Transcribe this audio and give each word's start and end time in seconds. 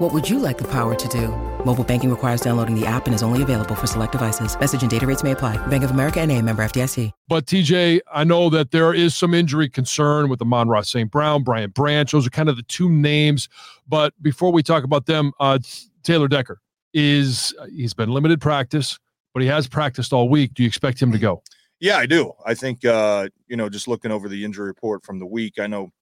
What 0.00 0.12
would 0.12 0.28
you 0.28 0.40
like 0.40 0.58
the 0.58 0.66
power 0.66 0.96
to 0.96 1.08
do? 1.08 1.28
Mobile 1.64 1.84
banking 1.84 2.10
requires 2.10 2.40
downloading 2.40 2.74
the 2.74 2.84
app 2.84 3.06
and 3.06 3.14
is 3.14 3.22
only 3.22 3.42
available 3.42 3.76
for 3.76 3.86
select 3.86 4.10
devices. 4.10 4.58
Message 4.58 4.82
and 4.82 4.90
data 4.90 5.06
rates 5.06 5.22
may 5.22 5.30
apply. 5.30 5.56
Bank 5.68 5.84
of 5.84 5.92
America 5.92 6.20
and 6.20 6.32
a 6.32 6.42
member 6.42 6.64
FDIC. 6.64 7.12
But 7.28 7.46
TJ, 7.46 8.00
I 8.12 8.24
know 8.24 8.50
that 8.50 8.72
there 8.72 8.92
is 8.92 9.14
some 9.14 9.34
injury 9.34 9.68
concern 9.68 10.28
with 10.28 10.40
the 10.40 10.46
Amon-Ra 10.46 10.80
St. 10.80 11.08
Brown, 11.08 11.44
Brian 11.44 11.70
Branch. 11.70 12.10
Those 12.10 12.26
are 12.26 12.30
kind 12.30 12.48
of 12.48 12.56
the 12.56 12.64
two 12.64 12.90
names. 12.90 13.48
But 13.86 14.20
before 14.20 14.50
we 14.50 14.64
talk 14.64 14.82
about 14.82 15.06
them, 15.06 15.30
uh, 15.38 15.60
Taylor 16.02 16.26
Decker 16.26 16.60
is 16.92 17.54
he's 17.70 17.94
been 17.94 18.10
limited 18.10 18.40
practice, 18.40 18.98
but 19.32 19.44
he 19.44 19.48
has 19.48 19.68
practiced 19.68 20.12
all 20.12 20.28
week. 20.28 20.54
Do 20.54 20.64
you 20.64 20.66
expect 20.66 21.00
him 21.00 21.12
to 21.12 21.18
go? 21.18 21.44
Yeah, 21.78 21.98
I 21.98 22.06
do. 22.06 22.32
I 22.44 22.54
think 22.54 22.84
uh, 22.84 23.28
you 23.46 23.56
know, 23.56 23.68
just 23.68 23.86
looking 23.86 24.10
over 24.10 24.28
the 24.28 24.44
injury 24.44 24.66
report 24.66 25.04
from 25.04 25.20
the 25.20 25.26
week, 25.26 25.60
I 25.60 25.68
know 25.68 25.92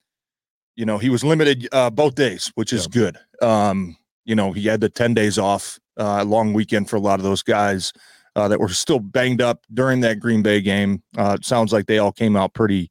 you 0.75 0.85
know, 0.85 0.97
he 0.97 1.09
was 1.09 1.23
limited 1.23 1.67
uh, 1.71 1.89
both 1.89 2.15
days, 2.15 2.51
which 2.55 2.73
is 2.73 2.87
yeah. 2.87 3.01
good. 3.01 3.17
Um, 3.41 3.97
you 4.25 4.35
know, 4.35 4.51
he 4.51 4.67
had 4.67 4.81
the 4.81 4.89
10 4.89 5.13
days 5.13 5.37
off, 5.37 5.79
uh, 5.97 6.23
long 6.23 6.53
weekend 6.53 6.89
for 6.89 6.95
a 6.95 6.99
lot 7.01 7.19
of 7.19 7.23
those 7.23 7.43
guys 7.43 7.93
uh, 8.35 8.47
that 8.47 8.59
were 8.59 8.69
still 8.69 8.99
banged 8.99 9.41
up 9.41 9.65
during 9.73 9.99
that 10.01 10.19
Green 10.19 10.41
Bay 10.41 10.61
game. 10.61 11.03
Uh, 11.17 11.37
sounds 11.41 11.71
like 11.71 11.85
they 11.85 11.99
all 11.99 12.11
came 12.11 12.35
out 12.35 12.53
pretty, 12.53 12.89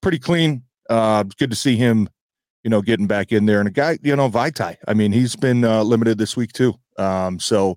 pretty 0.00 0.18
clean. 0.18 0.62
Uh, 0.88 1.22
good 1.38 1.50
to 1.50 1.56
see 1.56 1.76
him, 1.76 2.08
you 2.64 2.70
know, 2.70 2.82
getting 2.82 3.06
back 3.06 3.30
in 3.30 3.46
there. 3.46 3.60
And 3.60 3.68
a 3.68 3.72
guy, 3.72 3.98
you 4.02 4.16
know, 4.16 4.28
Vaitai, 4.28 4.76
I 4.88 4.94
mean, 4.94 5.12
he's 5.12 5.36
been 5.36 5.64
uh, 5.64 5.82
limited 5.82 6.18
this 6.18 6.36
week 6.36 6.52
too. 6.52 6.74
Um, 6.98 7.38
so, 7.38 7.76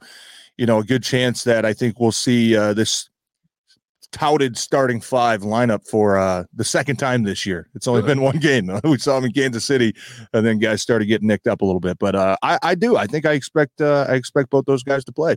you 0.58 0.66
know, 0.66 0.80
a 0.80 0.84
good 0.84 1.04
chance 1.04 1.44
that 1.44 1.66
I 1.66 1.74
think 1.74 2.00
we'll 2.00 2.12
see 2.12 2.58
uh, 2.58 2.74
this 2.74 3.10
touted 4.14 4.58
starting 4.58 5.02
five 5.02 5.42
lineup 5.42 5.86
for 5.86 6.18
uh, 6.18 6.46
the 6.54 6.64
second 6.64 6.96
time 6.96 7.24
this 7.24 7.46
year. 7.46 7.68
It's 7.76 7.88
only 7.88 8.04
been 8.04 8.22
one 8.22 8.38
game. 8.38 8.70
we 8.86 8.98
saw 8.98 9.18
him 9.18 9.26
in 9.26 9.34
Kansas 9.34 9.66
City, 9.66 9.94
and 10.32 10.46
then 10.46 10.60
guys 10.60 10.82
started 10.82 11.08
getting 11.08 11.28
nicked 11.28 11.48
up 11.48 11.62
a 11.62 11.66
little 11.66 11.82
bit. 11.82 12.00
But 12.00 12.16
uh, 12.16 12.38
I, 12.42 12.58
I 12.64 12.76
do. 12.76 12.96
I 12.96 13.08
think 13.08 13.26
I 13.26 13.34
expect 13.34 13.82
uh, 13.82 14.06
I 14.08 14.14
expect 14.14 14.52
both 14.52 14.66
those 14.66 14.84
guys 14.84 15.04
to 15.06 15.12
play. 15.12 15.36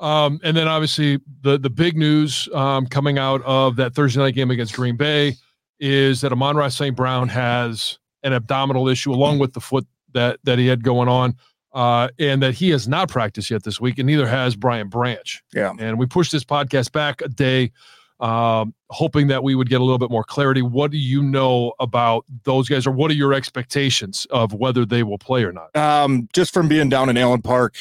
Um, 0.00 0.40
and 0.42 0.56
then 0.56 0.68
obviously 0.68 1.20
the 1.42 1.56
the 1.56 1.70
big 1.70 1.96
news 1.96 2.48
um, 2.52 2.86
coming 2.86 3.16
out 3.16 3.42
of 3.44 3.76
that 3.76 3.94
Thursday 3.94 4.20
night 4.20 4.34
game 4.34 4.50
against 4.50 4.74
Green 4.74 4.96
Bay 4.96 5.36
is 5.80 6.20
that 6.20 6.32
Amon-Ra 6.32 6.68
St. 6.68 6.96
Brown 6.96 7.28
has 7.28 7.98
an 8.22 8.32
abdominal 8.32 8.88
issue 8.88 9.12
along 9.12 9.38
with 9.38 9.52
the 9.52 9.60
foot 9.60 9.86
that 10.12 10.40
that 10.44 10.58
he 10.58 10.66
had 10.66 10.82
going 10.82 11.08
on 11.08 11.36
uh, 11.74 12.08
and 12.18 12.42
that 12.42 12.54
he 12.54 12.70
has 12.70 12.88
not 12.88 13.08
practiced 13.08 13.50
yet 13.50 13.64
this 13.64 13.80
week, 13.80 13.98
and 13.98 14.06
neither 14.06 14.26
has 14.26 14.56
Brian 14.56 14.88
Branch. 14.88 15.42
Yeah. 15.52 15.72
And 15.78 15.98
we 15.98 16.06
pushed 16.06 16.32
this 16.32 16.44
podcast 16.44 16.92
back 16.92 17.20
a 17.20 17.28
day, 17.28 17.72
um, 18.20 18.74
hoping 18.90 19.26
that 19.26 19.42
we 19.42 19.54
would 19.56 19.68
get 19.68 19.80
a 19.80 19.84
little 19.84 19.98
bit 19.98 20.10
more 20.10 20.24
clarity. 20.24 20.62
What 20.62 20.92
do 20.92 20.98
you 20.98 21.22
know 21.22 21.72
about 21.80 22.24
those 22.44 22.68
guys, 22.68 22.86
or 22.86 22.92
what 22.92 23.10
are 23.10 23.14
your 23.14 23.34
expectations 23.34 24.26
of 24.30 24.54
whether 24.54 24.86
they 24.86 25.02
will 25.02 25.18
play 25.18 25.44
or 25.44 25.52
not? 25.52 25.74
Um, 25.76 26.28
just 26.32 26.54
from 26.54 26.68
being 26.68 26.88
down 26.88 27.10
in 27.10 27.16
Allen 27.16 27.42
Park, 27.42 27.74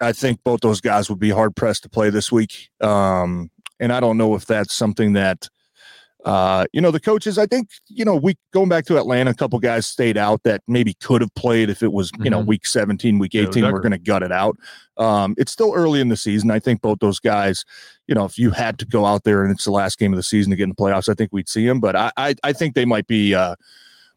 I 0.00 0.12
think 0.12 0.42
both 0.42 0.60
those 0.60 0.80
guys 0.80 1.10
would 1.10 1.20
be 1.20 1.30
hard 1.30 1.54
pressed 1.54 1.82
to 1.82 1.88
play 1.88 2.10
this 2.10 2.32
week. 2.32 2.70
Um, 2.80 3.50
and 3.78 3.92
I 3.92 4.00
don't 4.00 4.16
know 4.16 4.34
if 4.34 4.46
that's 4.46 4.74
something 4.74 5.12
that 5.12 5.48
uh, 6.24 6.64
you 6.72 6.80
know, 6.80 6.90
the 6.90 7.00
coaches, 7.00 7.36
I 7.36 7.44
think, 7.44 7.68
you 7.88 8.04
know, 8.04 8.16
we 8.16 8.36
going 8.52 8.70
back 8.70 8.86
to 8.86 8.96
Atlanta, 8.96 9.30
a 9.30 9.34
couple 9.34 9.58
guys 9.58 9.86
stayed 9.86 10.16
out 10.16 10.42
that 10.44 10.62
maybe 10.66 10.94
could 10.94 11.20
have 11.20 11.34
played 11.34 11.68
if 11.68 11.82
it 11.82 11.92
was, 11.92 12.10
you 12.12 12.24
mm-hmm. 12.24 12.30
know, 12.30 12.40
week 12.40 12.66
17, 12.66 13.18
week 13.18 13.34
18, 13.34 13.62
yeah, 13.62 13.70
we're 13.70 13.80
going 13.80 13.92
to 13.92 13.98
gut 13.98 14.22
it 14.22 14.32
out. 14.32 14.56
Um, 14.96 15.34
it's 15.36 15.52
still 15.52 15.72
early 15.74 16.00
in 16.00 16.08
the 16.08 16.16
season. 16.16 16.50
I 16.50 16.60
think 16.60 16.80
both 16.80 17.00
those 17.00 17.20
guys, 17.20 17.66
you 18.06 18.14
know, 18.14 18.24
if 18.24 18.38
you 18.38 18.52
had 18.52 18.78
to 18.78 18.86
go 18.86 19.04
out 19.04 19.24
there 19.24 19.42
and 19.42 19.52
it's 19.52 19.66
the 19.66 19.70
last 19.70 19.98
game 19.98 20.14
of 20.14 20.16
the 20.16 20.22
season 20.22 20.50
to 20.50 20.56
get 20.56 20.64
in 20.64 20.70
the 20.70 20.76
playoffs, 20.76 21.10
I 21.10 21.14
think 21.14 21.30
we'd 21.30 21.48
see 21.48 21.66
them. 21.66 21.78
But 21.78 21.94
I, 21.94 22.10
I, 22.16 22.34
I 22.42 22.52
think 22.54 22.74
they 22.74 22.86
might 22.86 23.06
be, 23.06 23.34
uh, 23.34 23.56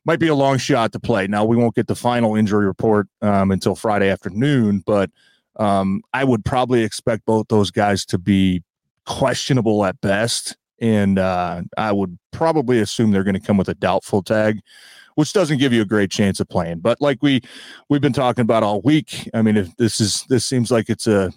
might 0.05 0.19
be 0.19 0.29
a 0.29 0.35
long 0.35 0.57
shot 0.59 0.93
to 0.93 1.01
play. 1.01 1.27
Now 1.27 1.43
we 1.43 1.57
won't 1.57 1.75
get 1.75 1.87
the 1.87 1.95
final 1.95 2.35
injury 2.37 2.65
report 2.65 3.09
um, 3.21 3.51
until 3.51 3.75
Friday 3.75 4.09
afternoon, 4.09 4.81
but 4.85 5.11
um, 5.57 6.03
I 6.13 6.23
would 6.23 6.45
probably 6.45 6.83
expect 6.83 7.25
both 7.25 7.49
those 7.49 7.69
guys 7.69 8.05
to 8.05 8.17
be 8.17 8.63
questionable 9.05 9.83
at 9.83 9.99
best 9.99 10.55
and 10.79 11.19
uh, 11.19 11.61
I 11.77 11.91
would 11.91 12.17
probably 12.31 12.79
assume 12.79 13.11
they're 13.11 13.23
going 13.23 13.39
to 13.39 13.45
come 13.45 13.57
with 13.57 13.69
a 13.69 13.75
doubtful 13.75 14.21
tag, 14.21 14.59
which 15.15 15.33
doesn't 15.33 15.57
give 15.57 15.73
you 15.73 15.81
a 15.81 15.85
great 15.85 16.11
chance 16.11 16.39
of 16.39 16.47
playing. 16.49 16.79
But 16.79 17.01
like 17.01 17.19
we 17.21 17.41
we've 17.89 18.01
been 18.01 18.13
talking 18.13 18.41
about 18.41 18.63
all 18.63 18.81
week, 18.81 19.29
I 19.33 19.41
mean, 19.41 19.57
if 19.57 19.75
this 19.77 19.99
is 19.99 20.23
this 20.29 20.45
seems 20.45 20.71
like 20.71 20.89
it's 20.89 21.07
a 21.07 21.31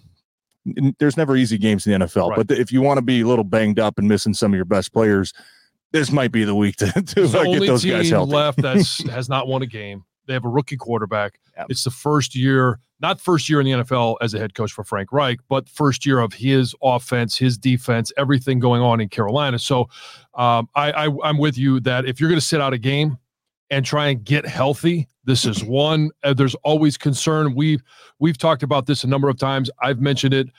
there's 0.99 1.17
never 1.17 1.35
easy 1.35 1.57
games 1.57 1.87
in 1.87 1.99
the 1.99 2.05
NFL, 2.05 2.29
right. 2.29 2.47
but 2.47 2.57
if 2.57 2.71
you 2.71 2.81
want 2.81 2.97
to 2.97 3.01
be 3.01 3.21
a 3.21 3.27
little 3.27 3.43
banged 3.43 3.79
up 3.79 3.97
and 3.97 4.07
missing 4.07 4.33
some 4.33 4.51
of 4.51 4.55
your 4.55 4.65
best 4.65 4.93
players, 4.93 5.33
this 5.91 6.11
might 6.11 6.31
be 6.31 6.43
the 6.43 6.55
week 6.55 6.75
to, 6.77 6.91
to 6.91 7.27
the 7.27 7.43
get 7.43 7.65
those 7.65 7.83
guys 7.83 8.09
healthy. 8.09 8.31
left 8.31 8.61
that 8.61 8.77
has 9.11 9.27
not 9.27 9.47
won 9.47 9.61
a 9.61 9.67
game. 9.67 10.03
They 10.31 10.35
have 10.35 10.45
a 10.45 10.49
rookie 10.49 10.77
quarterback. 10.77 11.39
Yep. 11.57 11.67
It's 11.69 11.83
the 11.83 11.91
first 11.91 12.35
year 12.35 12.79
not 13.01 13.19
first 13.19 13.49
year 13.49 13.59
in 13.59 13.65
the 13.65 13.83
NFL 13.83 14.17
as 14.21 14.33
a 14.33 14.39
head 14.39 14.53
coach 14.53 14.71
for 14.71 14.83
Frank 14.83 15.11
Reich, 15.11 15.39
but 15.49 15.67
first 15.67 16.05
year 16.05 16.19
of 16.19 16.33
his 16.33 16.75
offense, 16.83 17.35
his 17.35 17.57
defense, 17.57 18.13
everything 18.15 18.59
going 18.59 18.81
on 18.81 19.01
in 19.01 19.09
Carolina. 19.09 19.57
So 19.57 19.89
um, 20.35 20.69
I, 20.75 20.91
I, 20.91 21.09
I'm 21.23 21.39
with 21.39 21.57
you 21.57 21.79
that 21.81 22.05
if 22.05 22.19
you're 22.19 22.29
going 22.29 22.39
to 22.39 22.45
sit 22.45 22.61
out 22.61 22.73
a 22.73 22.77
game 22.77 23.17
and 23.71 23.83
try 23.83 24.09
and 24.09 24.23
get 24.23 24.45
healthy, 24.45 25.07
this 25.23 25.45
is 25.45 25.63
one. 25.65 26.11
Uh, 26.23 26.33
there's 26.33 26.55
always 26.63 26.97
concern. 26.97 27.55
We've 27.55 27.81
we've 28.19 28.37
talked 28.37 28.61
about 28.61 28.85
this 28.85 29.03
a 29.03 29.07
number 29.07 29.29
of 29.29 29.37
times. 29.37 29.69
I've 29.81 29.99
mentioned 29.99 30.35
it. 30.35 30.49